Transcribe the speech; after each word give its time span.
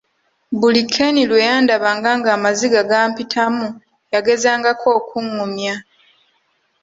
Buli 0.59 0.83
Ken 0.93 1.15
lwe 1.29 1.39
yandabanga 1.47 2.09
ng'amaziga 2.19 2.81
gampitamu 2.91 3.65
yagezangako 4.13 4.87
okungumya. 4.99 5.75